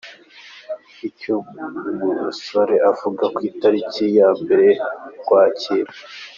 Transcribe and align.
Icyo 1.07 1.35
Musare 2.17 2.75
avuga 2.91 3.23
ku 3.33 3.39
itariki 3.49 4.05
ya 4.17 4.29
Mbere 4.41 4.67
Ukwakira 5.11 5.91